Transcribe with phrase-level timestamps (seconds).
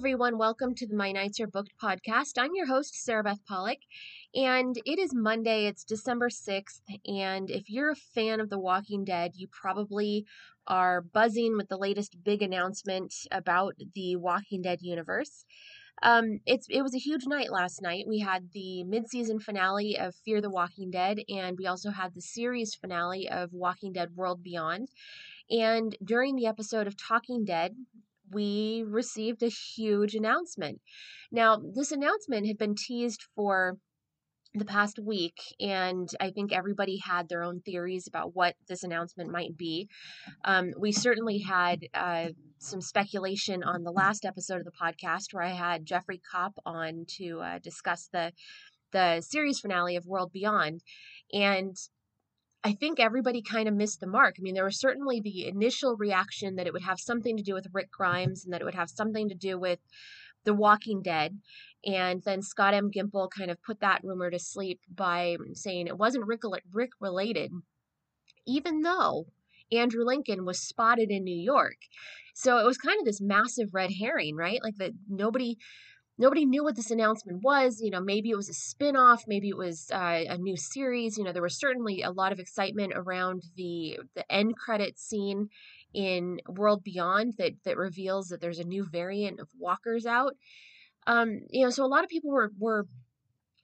[0.00, 2.38] Everyone, welcome to the My Nights Are Booked podcast.
[2.38, 3.80] I'm your host, Sarabeth Pollock,
[4.34, 6.80] and it is Monday, it's December 6th.
[7.04, 10.24] And if you're a fan of The Walking Dead, you probably
[10.66, 15.44] are buzzing with the latest big announcement about the Walking Dead universe.
[16.02, 18.06] Um, it's it was a huge night last night.
[18.08, 22.22] We had the mid-season finale of Fear the Walking Dead, and we also had the
[22.22, 24.88] series finale of Walking Dead World Beyond.
[25.50, 27.76] And during the episode of Talking Dead,
[28.32, 30.80] we received a huge announcement.
[31.30, 33.76] Now, this announcement had been teased for
[34.54, 39.30] the past week, and I think everybody had their own theories about what this announcement
[39.30, 39.88] might be.
[40.44, 45.44] Um, we certainly had uh, some speculation on the last episode of the podcast where
[45.44, 48.32] I had Jeffrey Kopp on to uh, discuss the
[48.92, 50.82] the series finale of World Beyond,
[51.32, 51.76] and
[52.62, 54.36] I think everybody kind of missed the mark.
[54.38, 57.54] I mean, there was certainly the initial reaction that it would have something to do
[57.54, 59.78] with Rick Grimes and that it would have something to do with
[60.44, 61.38] The Walking Dead.
[61.86, 62.90] And then Scott M.
[62.90, 67.50] Gimple kind of put that rumor to sleep by saying it wasn't Rick, Rick related,
[68.46, 69.26] even though
[69.72, 71.76] Andrew Lincoln was spotted in New York.
[72.34, 74.62] So it was kind of this massive red herring, right?
[74.62, 75.56] Like that nobody
[76.20, 77.80] nobody knew what this announcement was.
[77.80, 81.16] You know, maybe it was a spin-off, maybe it was uh, a new series.
[81.16, 85.48] You know, there was certainly a lot of excitement around the the end credit scene
[85.94, 90.34] in World Beyond that that reveals that there's a new variant of walkers out.
[91.06, 92.86] Um, you know, so a lot of people were were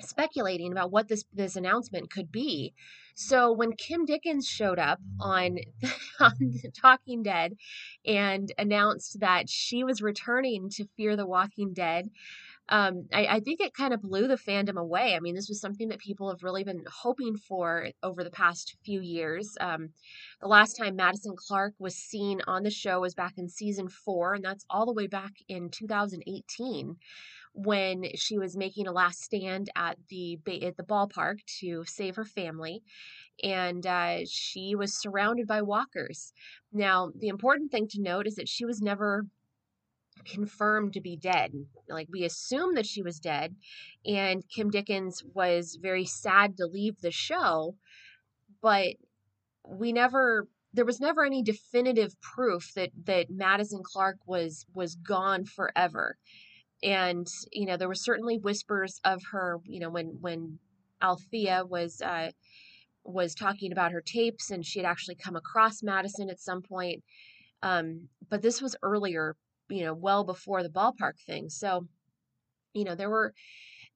[0.01, 2.75] speculating about what this this announcement could be.
[3.15, 5.59] So when Kim Dickens showed up on
[6.21, 7.55] on Talking Dead
[8.05, 12.11] and announced that she was returning to Fear the Walking Dead,
[12.69, 15.15] um, I, I, think it kind of blew the fandom away.
[15.15, 18.77] I mean, this was something that people have really been hoping for over the past
[18.85, 19.57] few years.
[19.61, 19.91] Um,
[20.41, 24.35] the last time Madison Clark was seen on the show was back in season four,
[24.35, 26.97] and that's all the way back in 2018
[27.57, 32.25] when she was making a last stand at the at the ballpark to save her
[32.25, 32.83] family
[33.43, 36.33] and uh, she was surrounded by walkers
[36.73, 39.25] now the important thing to note is that she was never
[40.25, 41.53] confirmed to be dead.
[41.89, 43.55] Like we assumed that she was dead,
[44.05, 47.77] and Kim Dickens was very sad to leave the show,
[48.63, 48.97] but
[49.69, 55.45] we never there was never any definitive proof that that Madison Clark was was gone
[55.45, 56.17] forever.
[56.87, 60.61] And you know, there were certainly whispers of her, you know, when when
[61.03, 62.33] Althea was uh
[63.05, 67.05] was talking about her tapes and she had actually come across Madison at some point.
[67.63, 69.37] Um, but this was earlier
[69.71, 71.49] you know, well before the ballpark thing.
[71.51, 71.89] So,
[72.75, 73.35] you know, there were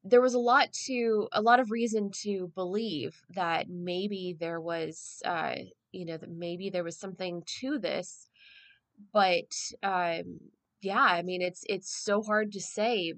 [0.04, 5.22] there was a lot to a lot of reason to believe that maybe there was
[5.26, 5.56] uh
[5.92, 8.28] you know that maybe there was something to this
[9.12, 9.52] but
[9.82, 10.40] um
[10.80, 13.14] yeah i mean it's it's so hard to say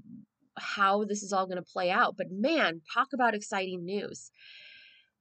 [0.58, 4.30] how this is all going to play out but man talk about exciting news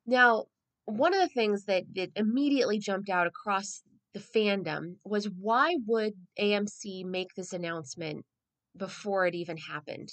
[0.06, 0.46] now
[0.86, 6.14] one of the things that that immediately jumped out across the fandom was why would
[6.40, 8.26] AMC make this announcement
[8.76, 10.10] before it even happened?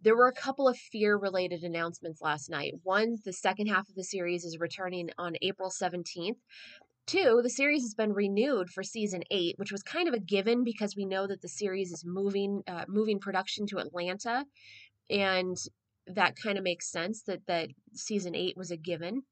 [0.00, 2.74] There were a couple of fear related announcements last night.
[2.82, 6.36] One, the second half of the series is returning on April 17th.
[7.06, 10.64] Two, the series has been renewed for season eight, which was kind of a given
[10.64, 14.46] because we know that the series is moving uh, moving production to Atlanta,
[15.10, 15.56] and
[16.06, 19.22] that kind of makes sense that that season eight was a given.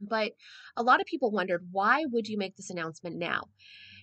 [0.00, 0.32] But
[0.76, 3.44] a lot of people wondered why would you make this announcement now?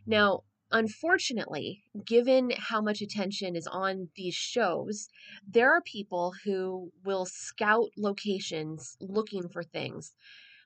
[0.07, 5.09] Now, unfortunately, given how much attention is on these shows,
[5.47, 10.13] there are people who will scout locations looking for things.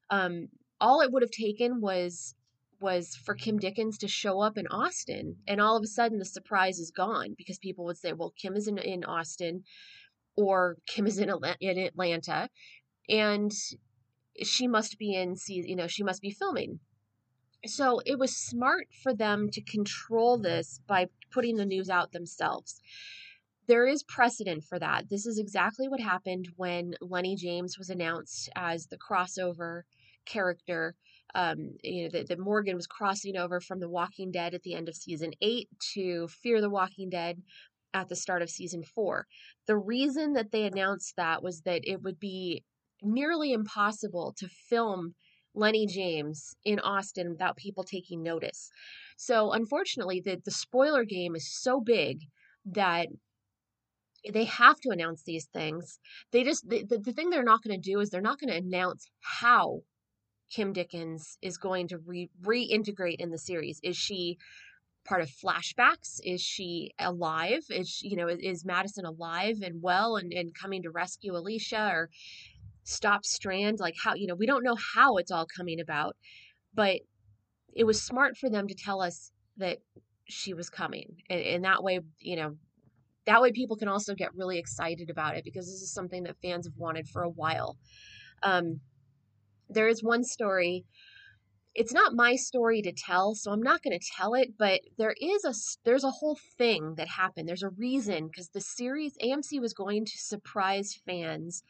[0.10, 0.50] Um,
[0.84, 2.36] all it would have taken was
[2.82, 6.26] was for Kim Dickens to show up in Austin, and all of a sudden the
[6.26, 9.64] surprise is gone because people would say, "Well, Kim is in, in Austin,
[10.36, 11.32] or Kim is in,
[11.62, 12.50] in Atlanta,"
[13.08, 13.54] and
[14.44, 16.82] she must be in you know she must be filming.
[17.66, 22.82] So it was smart for them to control this by putting the news out themselves.
[23.68, 25.08] There is precedent for that.
[25.10, 29.84] This is exactly what happened when lenny james was announced as the crossover
[30.26, 30.96] character
[31.36, 34.76] um, you know that, that morgan was crossing over from the walking dead at the
[34.76, 37.42] end of season eight to fear the walking dead
[37.94, 39.28] at the start of season four.
[39.68, 42.64] The reason that they announced that was that it would be
[43.02, 45.16] nearly impossible to film
[45.56, 48.72] Lenny James in Austin without people taking notice.
[49.18, 52.22] So unfortunately, the, the spoiler game is so big
[52.66, 53.08] that
[54.32, 56.00] they have to announce these things.
[56.32, 58.50] They just the, the, the thing they're not going to do is they're not going
[58.50, 59.82] to announce how
[60.54, 63.80] Kim Dickens is going to re- reintegrate in the series.
[63.84, 64.38] Is she
[65.06, 66.20] part of flashbacks?
[66.24, 67.64] Is she alive?
[67.70, 71.36] Is she, you know is, is Madison alive and well and, and coming to rescue
[71.36, 72.10] Alicia or
[72.84, 73.80] stop Strand?
[73.80, 76.16] Like how you know we don't know how it's all coming about,
[76.74, 77.02] but
[77.74, 79.80] it was smart for them to tell us that
[80.26, 82.56] she was coming, and, and that way you know
[83.26, 86.36] that way people can also get really excited about it because this is something that
[86.42, 87.78] fans have wanted for a while.
[88.44, 88.82] Um,
[89.70, 90.86] there is one story.
[91.76, 95.16] It's not my story to tell so i'm not going to tell it but there
[95.20, 97.50] is a there's a whole thing that happened.
[97.50, 101.64] There's a reason because the series amc was going to surprise fans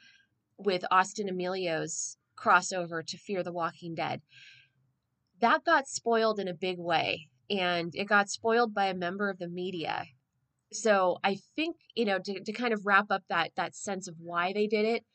[0.57, 4.21] with austin amelio's crossover to fear the walking dead.
[5.39, 9.39] That got spoiled in a big way and it got spoiled by a member of
[9.39, 10.05] the media.
[10.73, 14.15] So i think you know to, to kind of wrap up that that sense of
[14.19, 15.05] why they did it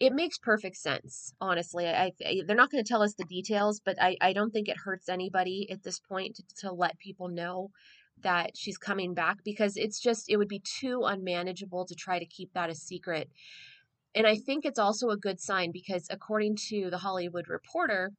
[0.00, 3.80] it makes perfect sense honestly I, I they're not going to tell us the details
[3.84, 7.28] but I, I don't think it hurts anybody at this point to, to let people
[7.28, 7.70] know
[8.22, 12.26] that she's coming back because it's just it would be too unmanageable to try to
[12.26, 13.28] keep that a secret.
[14.14, 18.12] And i think it's also a good sign because according to the hollywood reporter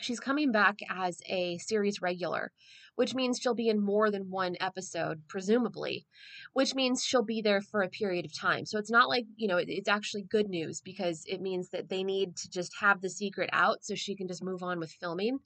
[0.00, 2.52] she's coming back as a series regular
[2.96, 6.06] which means she'll be in more than one episode, presumably,
[6.52, 8.64] which means she'll be there for a period of time.
[8.64, 12.04] So it's not like, you know, it's actually good news because it means that they
[12.04, 15.38] need to just have the secret out so she can just move on with filming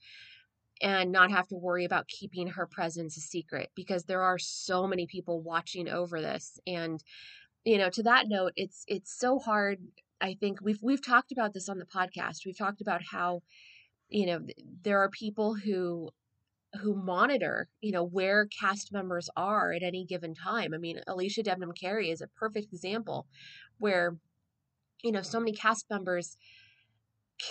[0.80, 4.86] and not have to worry about keeping her presence a secret because there are so
[4.86, 6.60] many people watching over this.
[6.66, 7.02] And
[7.64, 9.78] you know to that note it's it's so hard.
[10.20, 12.46] I think we've we've talked about this on the podcast.
[12.46, 13.42] We've talked about how
[14.08, 14.40] you know
[14.82, 16.10] there are people who
[16.82, 20.74] who monitor, you know, where cast members are at any given time.
[20.74, 23.26] I mean, Alicia Debnam Carey is a perfect example
[23.78, 24.16] where,
[25.02, 26.36] you know, so many cast members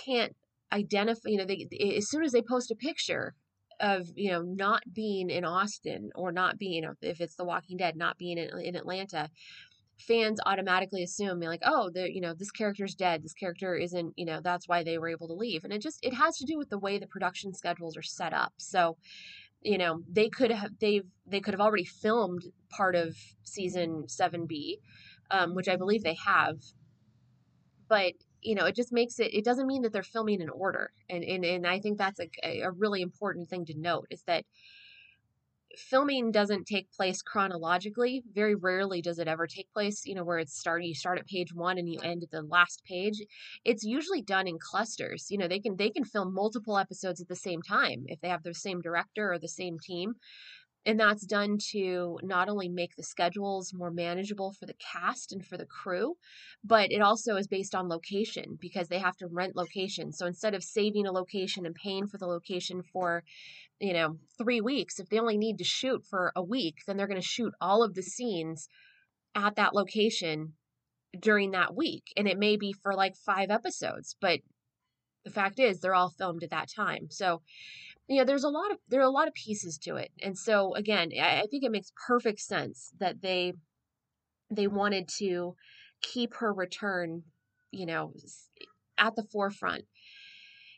[0.04, 0.36] can't
[0.72, 1.66] identify, you know, they
[1.96, 3.34] as soon as they post a picture
[3.80, 7.96] of, you know, not being in Austin or not being, if it's The Walking Dead,
[7.96, 9.30] not being in, in Atlanta,
[9.98, 13.22] fans automatically assume like oh the you know this character's dead.
[13.22, 15.64] This character isn't you know that's why they were able to leave.
[15.64, 18.32] And it just it has to do with the way the production schedules are set
[18.32, 18.52] up.
[18.58, 18.96] So
[19.62, 24.78] you know they could have they've they could have already filmed part of season 7b
[25.30, 26.58] um, which i believe they have.
[27.88, 30.92] But you know it just makes it it doesn't mean that they're filming in order.
[31.10, 34.44] And and, and i think that's a, a really important thing to note is that
[35.76, 38.22] filming doesn't take place chronologically.
[38.32, 41.26] Very rarely does it ever take place, you know, where it's starting you start at
[41.26, 43.20] page 1 and you end at the last page.
[43.64, 45.26] It's usually done in clusters.
[45.30, 48.28] You know, they can they can film multiple episodes at the same time if they
[48.28, 50.14] have the same director or the same team.
[50.86, 55.44] And that's done to not only make the schedules more manageable for the cast and
[55.44, 56.14] for the crew,
[56.64, 60.12] but it also is based on location because they have to rent location.
[60.12, 63.22] So instead of saving a location and paying for the location for
[63.80, 67.06] you know, three weeks, if they only need to shoot for a week, then they're
[67.06, 68.68] going to shoot all of the scenes
[69.34, 70.54] at that location
[71.18, 72.04] during that week.
[72.16, 74.40] And it may be for like five episodes, but
[75.24, 77.08] the fact is they're all filmed at that time.
[77.10, 77.42] So,
[78.08, 80.10] you know, there's a lot of there are a lot of pieces to it.
[80.22, 83.52] And so again, I, I think it makes perfect sense that they
[84.50, 85.54] they wanted to
[86.02, 87.22] keep her return,
[87.70, 88.12] you know,
[88.96, 89.84] at the forefront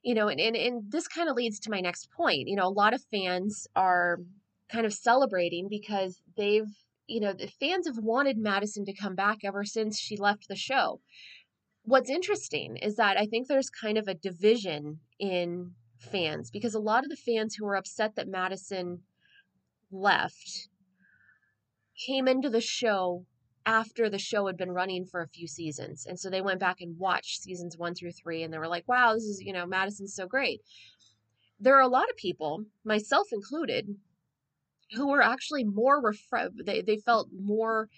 [0.03, 2.49] you know, and, and, and this kind of leads to my next point.
[2.49, 4.19] You know, a lot of fans are
[4.71, 6.69] kind of celebrating because they've,
[7.07, 10.57] you know, the fans have wanted Madison to come back ever since she left the
[10.57, 11.01] show.
[11.83, 16.81] What's interesting is that I think there's kind of a division in fans because a
[16.81, 19.01] lot of the fans who were upset that Madison
[19.91, 20.69] left
[22.07, 23.27] came into the show
[23.67, 26.07] after the show had been running for a few seasons.
[26.07, 28.89] And so they went back and watched seasons one through three and they were like,
[28.89, 30.61] wow, this is, you know, Madison's so great.
[31.59, 33.97] There are a lot of people, myself included,
[34.93, 36.15] who were actually more,
[36.65, 37.89] they, they felt more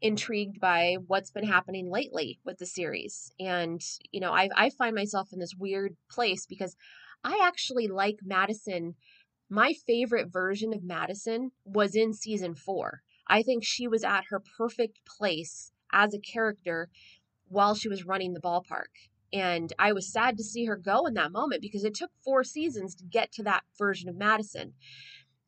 [0.00, 3.30] intrigued by what's been happening lately with the series.
[3.38, 6.74] And, you know, I, I find myself in this weird place because
[7.22, 8.94] I actually like Madison.
[9.50, 13.02] My favorite version of Madison was in season four.
[13.30, 16.90] I think she was at her perfect place as a character
[17.48, 18.92] while she was running the ballpark.
[19.32, 22.42] And I was sad to see her go in that moment because it took four
[22.42, 24.74] seasons to get to that version of Madison.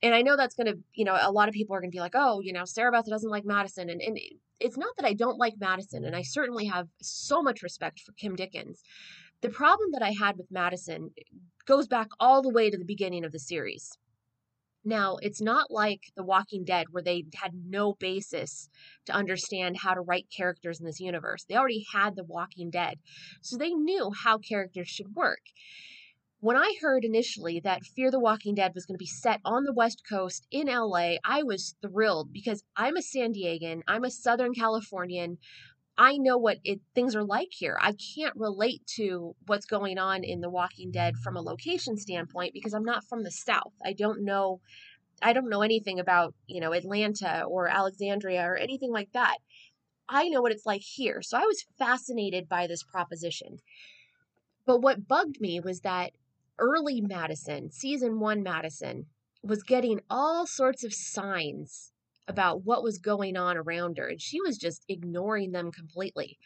[0.02, 1.96] and I know that's going to, you know, a lot of people are going to
[1.96, 3.90] be like, oh, you know, Sarabeth doesn't like Madison.
[3.90, 4.18] And, and
[4.60, 8.12] it's not that I don't like Madison, and I certainly have so much respect for
[8.12, 8.82] Kim Dickens.
[9.40, 11.10] The problem that I had with Madison
[11.66, 13.90] goes back all the way to the beginning of the series.
[14.84, 18.68] Now, it's not like The Walking Dead where they had no basis
[19.06, 21.44] to understand how to write characters in this universe.
[21.44, 22.98] They already had The Walking Dead,
[23.40, 25.42] so they knew how characters should work.
[26.40, 29.62] When I heard initially that Fear the Walking Dead was going to be set on
[29.62, 34.10] the West Coast in LA, I was thrilled because I'm a San Diegan, I'm a
[34.10, 35.38] Southern Californian.
[35.98, 37.78] I know what it, things are like here.
[37.80, 42.54] I can't relate to what's going on in The Walking Dead from a location standpoint
[42.54, 43.74] because I'm not from the South.
[43.84, 44.60] I don't know
[45.22, 49.36] I don't know anything about, you know, Atlanta or Alexandria or anything like that.
[50.08, 51.22] I know what it's like here.
[51.22, 53.58] So I was fascinated by this proposition.
[54.66, 56.12] But what bugged me was that
[56.58, 59.06] early Madison, season 1 Madison
[59.42, 61.91] was getting all sorts of signs
[62.28, 66.38] about what was going on around her, and she was just ignoring them completely.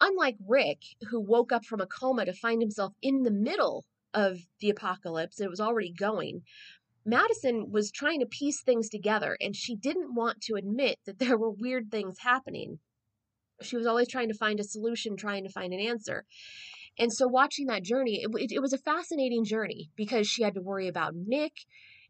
[0.00, 4.40] Unlike Rick, who woke up from a coma to find himself in the middle of
[4.60, 6.42] the apocalypse, it was already going.
[7.04, 11.38] Madison was trying to piece things together, and she didn't want to admit that there
[11.38, 12.80] were weird things happening.
[13.62, 16.24] She was always trying to find a solution, trying to find an answer.
[16.98, 20.54] And so, watching that journey, it, it, it was a fascinating journey because she had
[20.54, 21.52] to worry about Nick.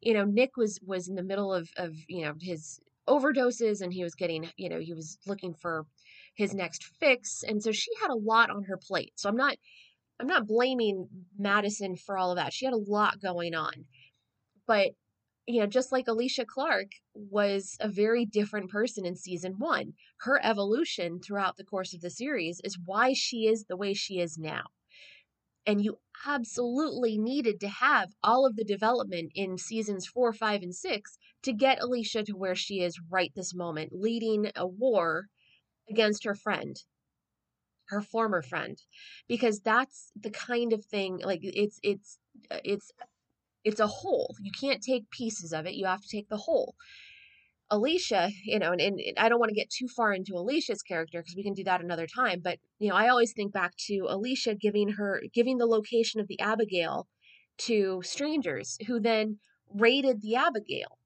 [0.00, 3.92] You know, Nick was was in the middle of of you know his overdoses and
[3.92, 5.86] he was getting, you know, he was looking for
[6.34, 7.42] his next fix.
[7.46, 9.12] And so she had a lot on her plate.
[9.16, 9.56] So I'm not
[10.18, 12.52] I'm not blaming Madison for all of that.
[12.52, 13.84] She had a lot going on.
[14.66, 14.92] But
[15.46, 20.40] you know, just like Alicia Clark was a very different person in season one, her
[20.44, 24.36] evolution throughout the course of the series is why she is the way she is
[24.36, 24.64] now.
[25.66, 30.74] And you absolutely needed to have all of the development in seasons four, five, and
[30.74, 35.26] six to get Alicia to where she is right this moment, leading a war
[35.88, 36.76] against her friend,
[37.88, 38.78] her former friend,
[39.28, 42.18] because that's the kind of thing like it's it's
[42.50, 42.92] uh, it's
[43.64, 44.36] it's a whole.
[44.40, 45.74] You can't take pieces of it.
[45.74, 46.74] You have to take the whole.
[47.70, 51.20] Alicia, you know, and, and I don't want to get too far into Alicia's character
[51.20, 52.40] because we can do that another time.
[52.42, 56.28] But you know, I always think back to Alicia giving her giving the location of
[56.28, 57.08] the Abigail
[57.58, 59.38] to strangers who then
[59.74, 60.98] raided the Abigail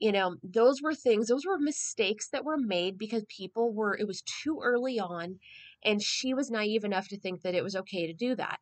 [0.00, 4.06] you know those were things those were mistakes that were made because people were it
[4.06, 5.38] was too early on
[5.84, 8.58] and she was naive enough to think that it was okay to do that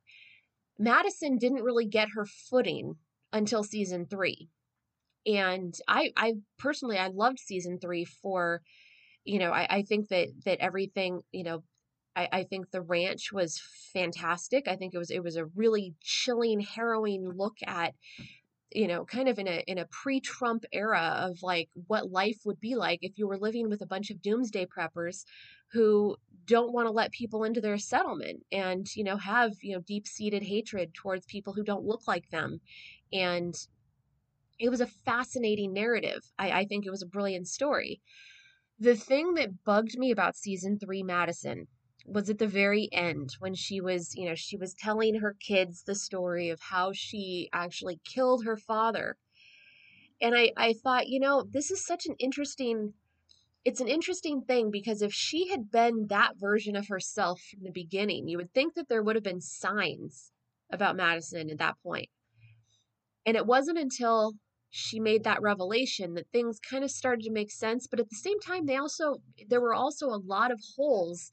[0.78, 2.96] madison didn't really get her footing
[3.32, 4.48] until season three
[5.28, 8.62] and i i personally i loved season three for
[9.24, 11.62] you know i, I think that that everything you know
[12.16, 14.66] I, I think the ranch was fantastic.
[14.66, 17.94] I think it was it was a really chilling, harrowing look at
[18.72, 22.60] you know kind of in a in a pre-trump era of like what life would
[22.60, 25.24] be like if you were living with a bunch of doomsday preppers
[25.72, 29.80] who don't want to let people into their settlement and you know have you know
[29.86, 32.60] deep-seated hatred towards people who don't look like them
[33.12, 33.68] and
[34.58, 38.00] it was a fascinating narrative I, I think it was a brilliant story
[38.78, 41.66] the thing that bugged me about season three madison
[42.08, 45.82] was at the very end when she was, you know, she was telling her kids
[45.82, 49.16] the story of how she actually killed her father.
[50.20, 52.94] And I, I thought, you know, this is such an interesting
[53.64, 57.72] it's an interesting thing because if she had been that version of herself from the
[57.72, 60.32] beginning, you would think that there would have been signs
[60.72, 62.08] about Madison at that point.
[63.26, 64.34] And it wasn't until
[64.70, 68.16] she made that revelation that things kind of started to make sense, but at the
[68.16, 69.16] same time they also
[69.48, 71.32] there were also a lot of holes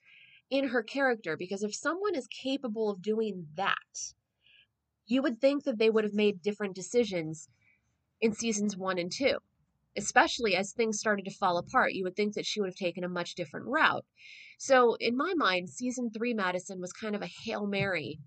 [0.49, 4.13] in her character because if someone is capable of doing that,
[5.05, 7.49] you would think that they would have made different decisions
[8.21, 9.37] in seasons one and two.
[9.97, 13.05] Especially as things started to fall apart, you would think that she would have taken
[13.05, 14.05] a much different route.
[14.57, 18.19] So, in my mind, season three Madison was kind of a Hail Mary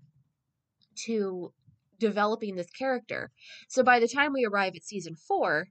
[1.05, 1.53] to
[1.99, 3.31] developing this character.
[3.67, 5.67] So, by the time we arrive at season four,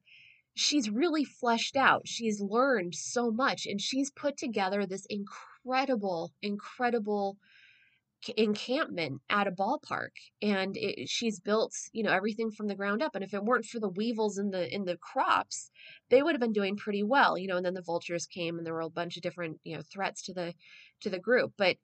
[0.55, 2.03] she's really fleshed out.
[2.07, 7.39] She's learned so much and she's put together this incredible incredible,
[8.37, 10.11] encampment at a ballpark
[10.43, 13.65] and it, she's built you know everything from the ground up and if it weren't
[13.65, 15.71] for the weevils in the in the crops
[16.11, 18.67] they would have been doing pretty well you know and then the vultures came and
[18.67, 20.53] there were a bunch of different you know threats to the
[21.01, 21.77] to the group but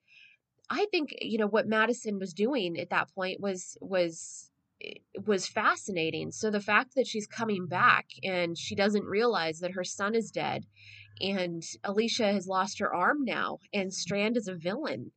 [0.69, 4.49] i think you know what madison was doing at that point was was
[4.83, 4.93] eh,
[5.25, 9.83] was fascinating so the fact that she's coming back and she doesn't realize that her
[9.83, 10.65] son is dead
[11.21, 15.11] and Alicia has lost her arm now, and Strand is a villain.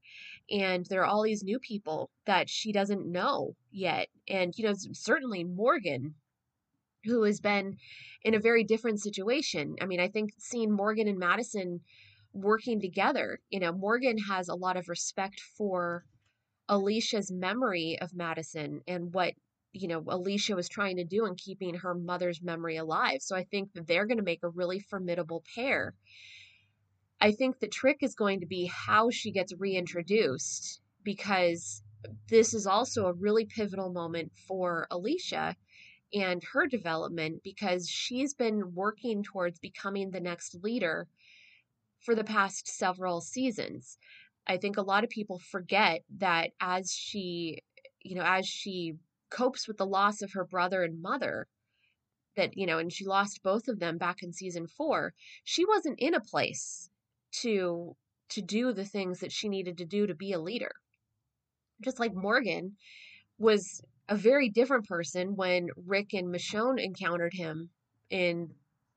[0.51, 4.09] And there are all these new people that she doesn't know yet.
[4.29, 6.15] And, you know, certainly Morgan
[7.05, 7.77] who has been
[8.23, 9.77] in a very different situation.
[9.81, 11.81] I mean, I think seeing Morgan and Madison
[12.43, 16.05] working together, you know, Morgan has a lot of respect for
[16.69, 19.35] Alicia's memory of Madison and what
[19.73, 23.23] you know Alicia was trying to do in keeping her mother's memory alive.
[23.23, 25.95] So I think that they're going to make a really formidable pair.
[27.21, 31.83] I think the trick is going to be how she gets reintroduced because
[32.29, 35.57] this is also a really pivotal moment for Alicia
[36.15, 41.09] and her development because she's been working towards becoming the next leader
[42.09, 43.99] for the past several seasons.
[44.47, 47.59] I think a lot of people forget that as she,
[48.01, 48.95] you know, as she
[49.29, 51.47] copes with the loss of her brother and mother,
[52.35, 55.13] that, you know, and she lost both of them back in season 4,
[55.45, 56.89] she wasn't in a place
[57.43, 57.95] to
[58.31, 60.73] to do the things that she needed to do to be a leader.
[61.83, 62.77] Just like Morgan
[63.39, 67.69] was a very different person when Rick and Michonne encountered him
[68.09, 68.55] in,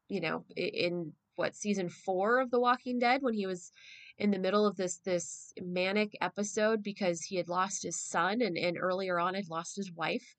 [0.07, 3.71] you know, in what season four of The Walking Dead when he was
[4.17, 8.57] in the middle of this this manic episode because he had lost his son and,
[8.57, 10.35] and earlier on had lost his wife.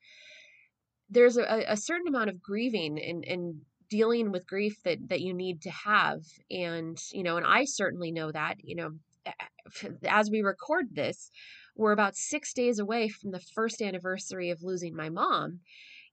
[1.10, 5.34] There's a, a certain amount of grieving and, and dealing with grief that that you
[5.34, 6.20] need to have.
[6.50, 8.90] And, you know, and I certainly know that, you know,
[10.08, 11.30] as we record this,
[11.76, 15.60] we're about six days away from the first anniversary of losing my mom.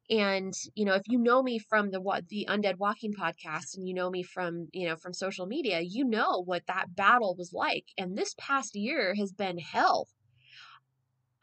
[0.10, 3.88] And you know, if you know me from the what the Undead Walking podcast, and
[3.88, 7.54] you know me from you know from social media, you know what that battle was
[7.54, 7.86] like.
[7.98, 10.08] And this past year has been hell.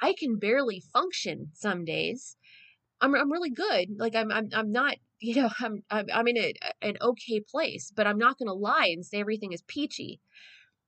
[0.02, 2.37] I can barely function some days.
[3.00, 3.90] I'm I'm really good.
[3.99, 7.92] Like I'm I'm I'm not you know I'm I'm, I'm in a, an okay place,
[7.94, 10.20] but I'm not going to lie and say everything is peachy.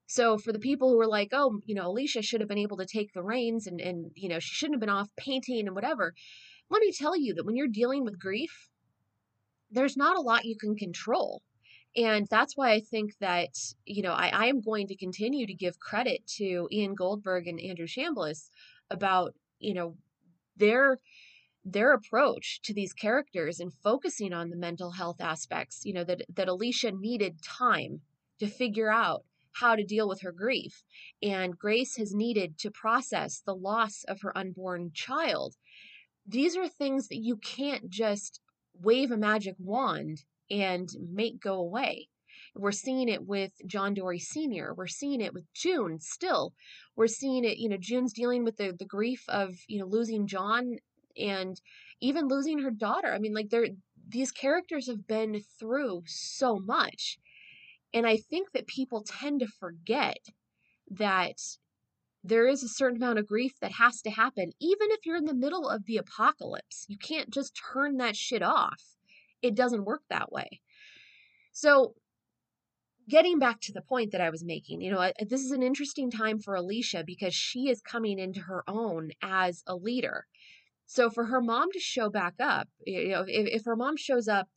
[0.07, 2.79] So for the people who were like, oh, you know, Alicia should have been able
[2.79, 5.75] to take the reins and and you know, she shouldn't have been off painting and
[5.77, 6.15] whatever.
[6.71, 8.69] Let me tell you that when you're dealing with grief,
[9.71, 11.43] there's not a lot you can control.
[11.97, 13.51] And that's why I think that,
[13.85, 17.61] you know, I, I am going to continue to give credit to Ian Goldberg and
[17.61, 18.51] Andrew Chambliss
[18.91, 19.97] about, you know,
[20.57, 20.99] their
[21.65, 26.23] their approach to these characters and focusing on the mental health aspects, you know, that
[26.35, 28.01] that Alicia needed time
[28.39, 30.85] to figure out how to deal with her grief.
[31.23, 35.57] And Grace has needed to process the loss of her unborn child.
[36.29, 38.41] These are things that you can't just
[38.75, 42.09] wave a magic wand and make go away.
[42.55, 44.75] We're seeing it with John Dory Sr.
[44.75, 46.53] We're seeing it with June still.
[46.97, 50.27] We're seeing it, you know, June's dealing with the, the grief of, you know, losing
[50.27, 50.77] John
[51.17, 51.61] and
[52.01, 53.13] even losing her daughter.
[53.13, 53.69] I mean, like they're
[54.09, 57.19] these characters have been through so much.
[57.93, 60.19] And I think that people tend to forget
[60.91, 61.39] that
[62.25, 65.25] there is a certain amount of grief that has to happen, even if you're in
[65.25, 66.85] the middle of the apocalypse.
[66.89, 68.83] You can't just turn that shit off.
[69.43, 70.61] It doesn't work that way.
[71.53, 71.95] So,
[73.09, 76.11] getting back to the point that I was making, you know, this is an interesting
[76.11, 80.27] time for Alicia because she is coming into her own as a leader.
[80.87, 84.27] So, for her mom to show back up, you know, if, if her mom shows
[84.29, 84.49] up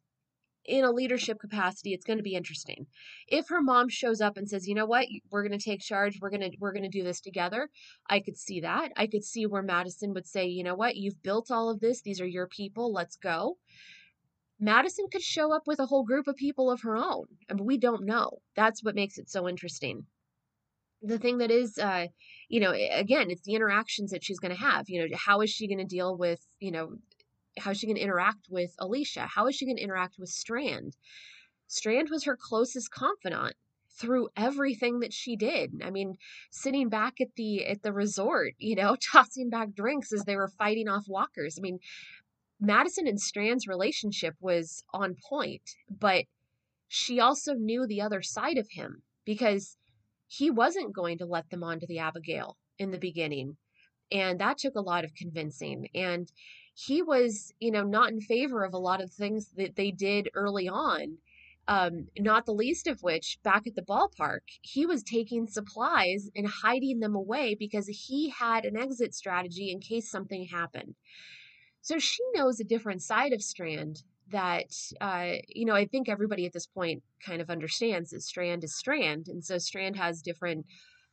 [0.66, 2.86] in a leadership capacity it's going to be interesting.
[3.28, 5.08] If her mom shows up and says you know what?
[5.30, 6.20] We're going to take charge.
[6.22, 7.70] We're going to we're going to do this together
[8.10, 8.92] i could see that.
[8.96, 10.96] I could see where madison would say you know what?
[10.96, 12.02] You've built all of this.
[12.02, 12.94] These are your people.
[12.94, 13.58] Let's go.
[14.60, 17.66] Madison could show up with a whole group of people of her own I mean,
[17.66, 18.40] we don't know.
[18.56, 20.06] That's what makes it so interesting.
[21.02, 22.08] The thing that is uh
[22.50, 24.90] you know again it's the interactions that she's going to have.
[24.90, 26.98] You know how is she going to deal with you know
[27.60, 29.28] how is she going to interact with Alicia?
[29.28, 30.96] How is she going to interact with Strand?
[31.68, 33.56] Strand was her closest confidant
[33.98, 35.82] through everything that she did.
[35.84, 36.18] I mean,
[36.50, 40.48] sitting back at the at the resort, you know, tossing back drinks as they were
[40.48, 41.58] fighting off walkers.
[41.58, 41.80] I mean,
[42.60, 46.26] Madison and Strand's relationship was on point, but
[46.88, 49.78] she also knew the other side of him because
[50.28, 53.58] he wasn't going to let them onto the Abigail in the beginning.
[54.12, 55.88] And that took a lot of convincing.
[55.96, 56.32] And
[56.74, 60.30] he was, you know, not in favor of a lot of things that they did
[60.34, 61.18] early on.
[61.68, 66.48] Um, not the least of which, back at the ballpark, he was taking supplies and
[66.48, 70.96] hiding them away because he had an exit strategy in case something happened.
[71.82, 76.46] So she knows a different side of Strand that, uh, you know, I think everybody
[76.46, 79.28] at this point kind of understands that Strand is Strand.
[79.28, 80.66] And so Strand has different,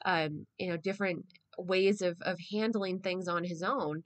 [0.04, 1.26] um, you know, different
[1.58, 4.02] ways of, of handling things on his own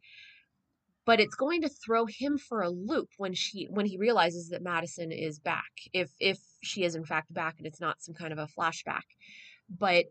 [1.05, 4.63] but it's going to throw him for a loop when she when he realizes that
[4.63, 8.33] Madison is back if if she is in fact back and it's not some kind
[8.33, 9.03] of a flashback
[9.69, 10.07] but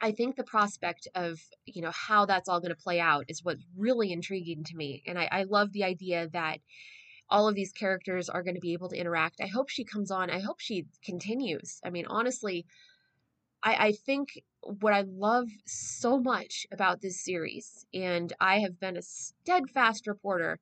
[0.00, 3.44] I think the prospect of you know how that's all going to play out is
[3.44, 6.58] what's really intriguing to me and I, I love the idea that
[7.28, 9.40] all of these characters are going to be able to interact.
[9.40, 10.28] I hope she comes on.
[10.28, 11.80] I hope she continues.
[11.82, 12.66] I mean, honestly,
[13.62, 18.96] I, I think what I love so much about this series, and I have been
[18.96, 20.58] a steadfast reporter,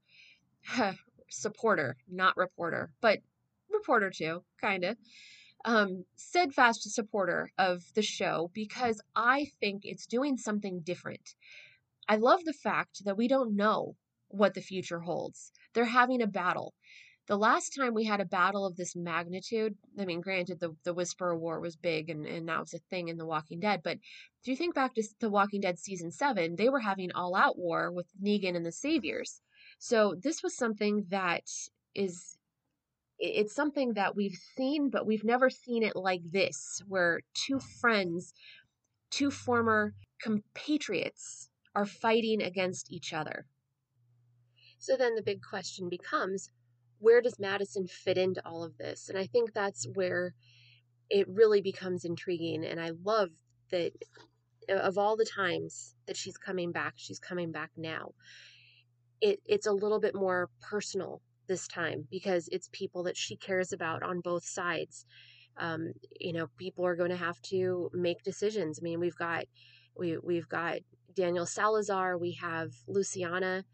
[1.31, 3.21] supporter, not reporter, but
[3.71, 4.97] reporter too, kind of,
[5.65, 11.35] um, steadfast supporter of the show because I think it's doing something different.
[12.09, 13.97] I love the fact that we don't know
[14.29, 15.53] what the future holds.
[15.75, 16.75] They're having a battle.
[17.31, 20.93] The last time we had a battle of this magnitude, I mean, granted, the, the
[20.93, 23.99] Whisperer War was big and, and that was a thing in The Walking Dead, but
[24.43, 27.57] if you think back to The Walking Dead season seven, they were having all out
[27.57, 29.43] war with Negan and the Saviors.
[29.79, 31.45] So this was something that
[31.95, 32.37] is
[33.21, 38.35] it's something that we've seen, but we've never seen it like this, where two friends,
[39.13, 43.47] two former compatriots, are fighting against each other.
[44.79, 46.51] So then the big question becomes
[47.01, 49.09] where does Madison fit into all of this?
[49.09, 50.35] And I think that's where
[51.09, 52.65] it really becomes intriguing.
[52.65, 53.31] And I love
[53.71, 53.93] that
[54.69, 58.13] of all the times that she's coming back, she's coming back now.
[59.21, 63.73] It, it's a little bit more personal this time because it's people that she cares
[63.73, 65.05] about on both sides.
[65.57, 68.79] Um, you know, people are going to have to make decisions.
[68.81, 69.45] I mean, we've got
[69.99, 70.77] we we've got
[71.15, 73.65] Daniel Salazar, we have Luciana.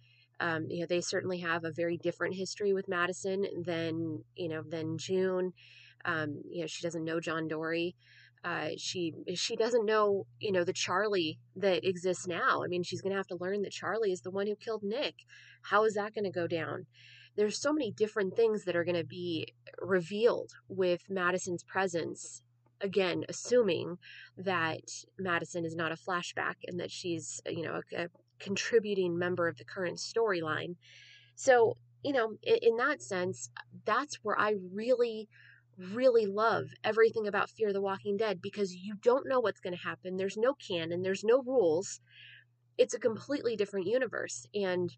[0.41, 4.63] Um, you know, they certainly have a very different history with Madison than you know
[4.63, 5.53] than June.
[6.05, 7.97] Um, you know, she doesn't know John Dory.
[8.45, 12.63] Uh, she she doesn't know you know the Charlie that exists now.
[12.63, 14.83] I mean, she's going to have to learn that Charlie is the one who killed
[14.83, 15.15] Nick.
[15.63, 16.87] How is that going to go down?
[17.37, 19.47] there's so many different things that are going to be
[19.81, 22.43] revealed with Madison's presence.
[22.81, 23.99] Again, assuming
[24.37, 29.49] that Madison is not a flashback and that she's, you know, a, a contributing member
[29.49, 30.77] of the current storyline.
[31.35, 33.51] So, you know, in, in that sense,
[33.85, 35.29] that's where I really
[35.93, 39.83] really love everything about Fear the Walking Dead because you don't know what's going to
[39.83, 40.17] happen.
[40.17, 42.01] There's no canon, there's no rules.
[42.79, 44.47] It's a completely different universe.
[44.55, 44.91] And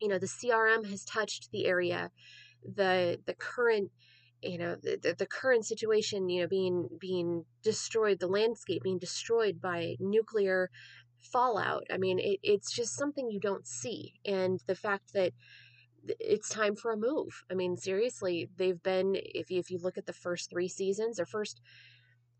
[0.00, 2.10] you know the crm has touched the area
[2.74, 3.90] the the current
[4.42, 9.60] you know the, the current situation you know being being destroyed the landscape being destroyed
[9.60, 10.70] by nuclear
[11.20, 11.84] fallout.
[11.90, 15.32] I mean it, it's just something you don't see and the fact that
[16.20, 17.44] it's time for a move.
[17.50, 21.18] I mean seriously they've been if you, if you look at the first three seasons
[21.18, 21.60] or first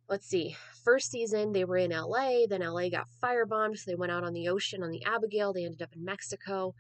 [0.09, 4.13] let's see first season they were in la then la got firebombed so they went
[4.13, 6.75] out on the ocean on the abigail they ended up in mexico.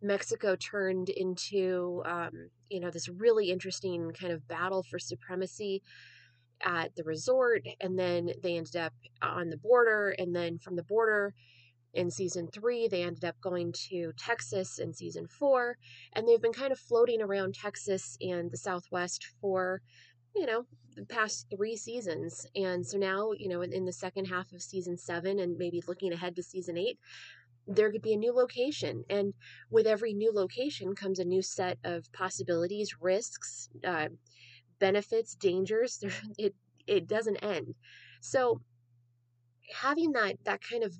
[0.00, 5.82] Mexico turned into, um, you know, this really interesting kind of battle for supremacy
[6.62, 7.62] at the resort.
[7.80, 8.92] And then they ended up
[9.22, 10.14] on the border.
[10.18, 11.34] And then from the border
[11.94, 15.76] in season three, they ended up going to Texas in season four.
[16.12, 19.80] And they've been kind of floating around Texas and the Southwest for,
[20.34, 20.66] you know,
[20.96, 22.46] the past three seasons.
[22.54, 25.82] And so now, you know, in, in the second half of season seven and maybe
[25.86, 26.98] looking ahead to season eight,
[27.66, 29.04] there could be a new location.
[29.10, 29.34] And
[29.70, 34.08] with every new location comes a new set of possibilities, risks, uh,
[34.78, 36.02] benefits, dangers.
[36.38, 36.54] It,
[36.86, 37.74] it doesn't end.
[38.20, 38.60] So
[39.74, 40.94] having that, that kind of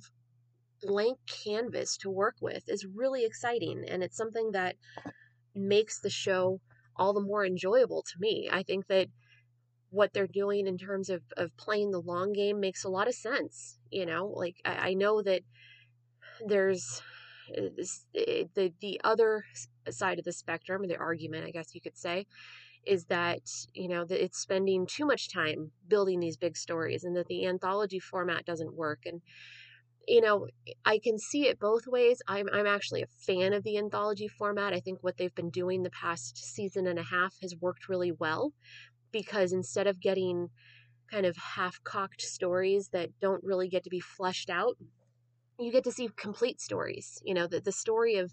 [0.83, 3.85] blank canvas to work with is really exciting.
[3.89, 4.77] And it's something that
[5.55, 6.61] makes the show
[6.97, 8.49] all the more enjoyable to me.
[8.53, 9.09] I think that
[9.91, 13.15] what they're doing in terms of, of playing the long game makes a lot of
[13.15, 13.79] sense.
[13.91, 15.43] You know, like I, I know that
[16.47, 17.03] there's
[17.57, 17.63] uh,
[18.15, 19.45] eh, the the other
[19.93, 22.27] side of the spectrum, or the argument, I guess you could say,
[22.87, 23.43] is that
[23.75, 27.47] you know that it's spending too much time building these big stories, and that the
[27.47, 29.01] anthology format doesn't work.
[29.07, 29.23] And
[30.07, 30.47] you know,
[30.87, 32.23] I can see it both ways.
[32.27, 34.73] I'm I'm actually a fan of the anthology format.
[34.73, 38.13] I think what they've been doing the past season and a half has worked really
[38.13, 38.53] well,
[39.13, 40.49] because instead of getting
[41.11, 44.77] kind of half-cocked stories that don't really get to be fleshed out
[45.59, 47.21] you get to see complete stories.
[47.25, 48.33] You know, the, the story of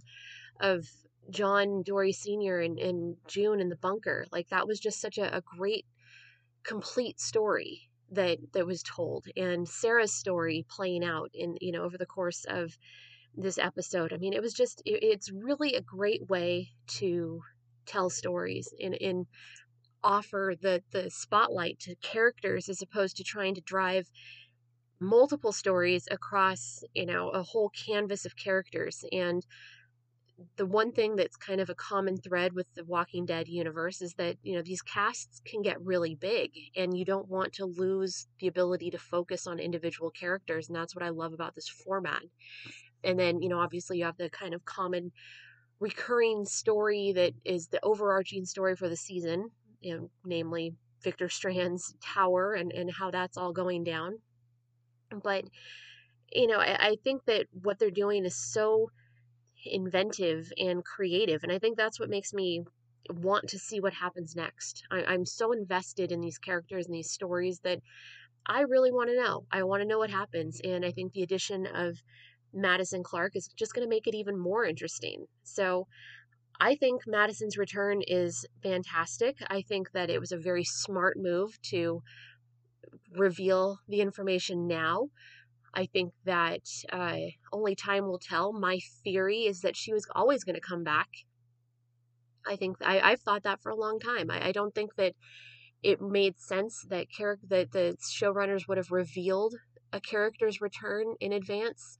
[0.59, 0.87] of
[1.29, 2.59] John Dory Sr.
[2.59, 4.25] and, and June in the bunker.
[4.31, 5.85] Like that was just such a, a great
[6.63, 9.25] complete story that that was told.
[9.35, 12.77] And Sarah's story playing out in, you know, over the course of
[13.35, 14.13] this episode.
[14.13, 17.41] I mean, it was just it, it's really a great way to
[17.85, 19.25] tell stories and, and
[20.03, 24.09] offer the the spotlight to characters as opposed to trying to drive
[24.99, 29.03] multiple stories across, you know, a whole canvas of characters.
[29.11, 29.45] And
[30.57, 34.13] the one thing that's kind of a common thread with the Walking Dead universe is
[34.15, 38.27] that, you know, these casts can get really big and you don't want to lose
[38.39, 40.67] the ability to focus on individual characters.
[40.67, 42.21] And that's what I love about this format.
[43.03, 45.11] And then, you know, obviously you have the kind of common
[45.79, 51.95] recurring story that is the overarching story for the season, you know, namely Victor Strand's
[52.01, 54.19] tower and, and how that's all going down.
[55.23, 55.45] But,
[56.31, 58.89] you know, I, I think that what they're doing is so
[59.65, 61.43] inventive and creative.
[61.43, 62.63] And I think that's what makes me
[63.09, 64.83] want to see what happens next.
[64.91, 67.79] I, I'm so invested in these characters and these stories that
[68.45, 69.45] I really want to know.
[69.51, 70.61] I want to know what happens.
[70.63, 71.97] And I think the addition of
[72.53, 75.25] Madison Clark is just going to make it even more interesting.
[75.43, 75.87] So
[76.59, 79.37] I think Madison's return is fantastic.
[79.49, 82.01] I think that it was a very smart move to
[83.15, 85.09] reveal the information now.
[85.75, 86.61] I think that
[86.91, 87.17] uh,
[87.51, 88.53] only time will tell.
[88.53, 91.09] My theory is that she was always going to come back.
[92.47, 94.31] I think I, I've thought that for a long time.
[94.31, 95.13] I, I don't think that
[95.83, 99.55] it made sense that character that the showrunners would have revealed
[99.91, 101.99] a character's return in advance.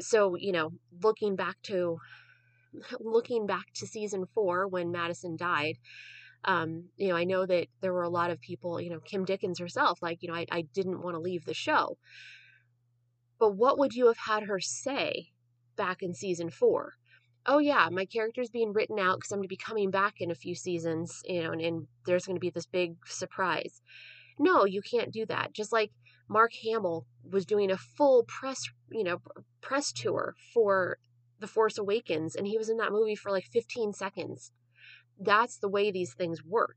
[0.00, 1.98] So you know, looking back to
[3.00, 5.76] looking back to season four when Madison died,
[6.44, 9.24] um, you know, I know that there were a lot of people, you know, Kim
[9.24, 11.96] Dickens herself, like, you know, I, I didn't want to leave the show.
[13.38, 15.30] But what would you have had her say
[15.76, 16.94] back in season four?
[17.46, 20.30] Oh, yeah, my character's being written out because I'm going to be coming back in
[20.30, 23.80] a few seasons, you know, and, and there's going to be this big surprise.
[24.38, 25.52] No, you can't do that.
[25.52, 25.90] Just like
[26.28, 29.20] Mark Hamill was doing a full press, you know,
[29.60, 30.98] press tour for
[31.40, 34.52] the Force Awakens, and he was in that movie for like 15 seconds.
[35.18, 36.76] That's the way these things work.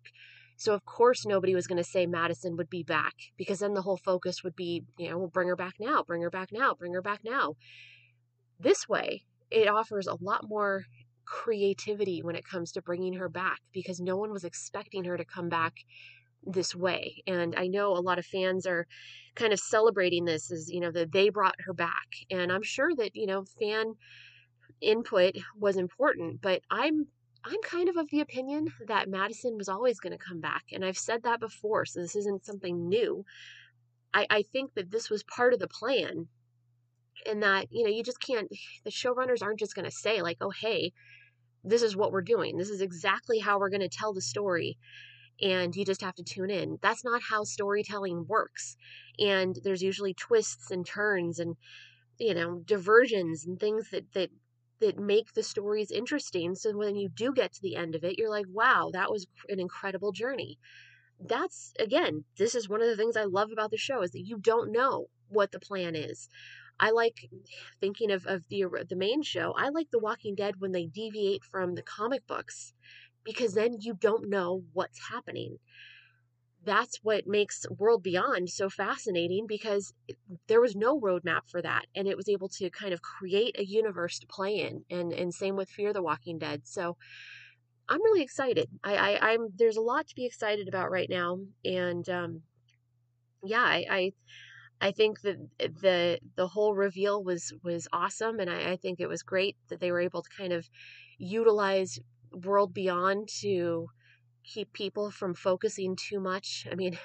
[0.61, 3.81] So, of course, nobody was going to say Madison would be back because then the
[3.81, 6.75] whole focus would be, you know, we'll bring her back now, bring her back now,
[6.75, 7.55] bring her back now.
[8.59, 10.85] This way, it offers a lot more
[11.25, 15.25] creativity when it comes to bringing her back because no one was expecting her to
[15.25, 15.73] come back
[16.43, 17.23] this way.
[17.25, 18.85] And I know a lot of fans are
[19.33, 22.05] kind of celebrating this as, you know, that they brought her back.
[22.29, 23.95] And I'm sure that, you know, fan
[24.79, 27.07] input was important, but I'm
[27.43, 30.65] I'm kind of of the opinion that Madison was always going to come back.
[30.71, 33.25] And I've said that before, so this isn't something new.
[34.13, 36.27] I, I think that this was part of the plan.
[37.27, 38.47] And that, you know, you just can't,
[38.83, 40.93] the showrunners aren't just going to say, like, oh, hey,
[41.63, 42.57] this is what we're doing.
[42.57, 44.77] This is exactly how we're going to tell the story.
[45.41, 46.77] And you just have to tune in.
[46.81, 48.77] That's not how storytelling works.
[49.19, 51.55] And there's usually twists and turns and,
[52.19, 54.29] you know, diversions and things that, that
[54.81, 56.55] that make the stories interesting.
[56.55, 59.27] So when you do get to the end of it, you're like, wow, that was
[59.49, 60.59] an incredible journey.
[61.19, 64.25] That's again, this is one of the things I love about the show is that
[64.25, 66.29] you don't know what the plan is.
[66.79, 67.29] I like
[67.79, 69.53] thinking of, of the the main show.
[69.57, 72.73] I like The Walking Dead when they deviate from the comic books
[73.23, 75.59] because then you don't know what's happening
[76.63, 79.93] that's what makes World Beyond so fascinating because
[80.47, 83.65] there was no roadmap for that, and it was able to kind of create a
[83.65, 86.61] universe to play in, and and same with Fear the Walking Dead.
[86.65, 86.97] So
[87.89, 88.69] I'm really excited.
[88.83, 92.41] I, I am there's a lot to be excited about right now, and um,
[93.43, 94.11] yeah, I, I
[94.81, 99.07] I think that the the whole reveal was was awesome, and I, I think it
[99.09, 100.67] was great that they were able to kind of
[101.17, 101.99] utilize
[102.31, 103.89] World Beyond to
[104.43, 106.67] keep people from focusing too much.
[106.71, 106.97] I mean,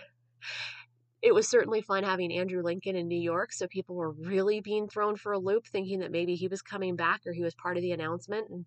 [1.22, 4.88] it was certainly fun having Andrew Lincoln in New York, so people were really being
[4.88, 7.76] thrown for a loop thinking that maybe he was coming back or he was part
[7.76, 8.66] of the announcement and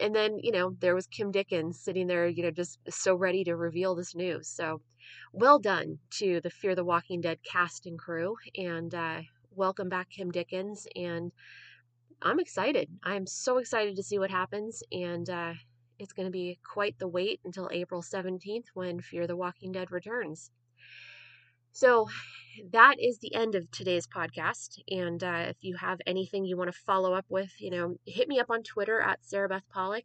[0.00, 3.44] and then, you know, there was Kim Dickens sitting there, you know, just so ready
[3.44, 4.48] to reveal this news.
[4.48, 4.80] So,
[5.32, 10.10] well done to the Fear the Walking Dead cast and crew and uh welcome back
[10.10, 11.32] Kim Dickens and
[12.22, 12.90] I'm excited.
[13.02, 15.54] I'm so excited to see what happens and uh
[15.98, 19.90] it's going to be quite the wait until April 17th when Fear the Walking Dead
[19.90, 20.50] returns.
[21.72, 22.08] So
[22.72, 24.80] that is the end of today's podcast.
[24.90, 28.28] And uh, if you have anything you want to follow up with, you know, hit
[28.28, 30.04] me up on Twitter at Sarabeth Pollock.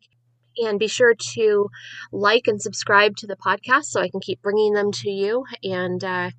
[0.56, 1.70] And be sure to
[2.12, 5.46] like and subscribe to the podcast so I can keep bringing them to you.
[5.64, 6.30] And uh,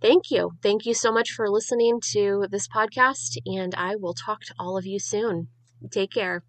[0.00, 0.52] thank you.
[0.62, 3.36] Thank you so much for listening to this podcast.
[3.46, 5.48] And I will talk to all of you soon.
[5.90, 6.44] Take care.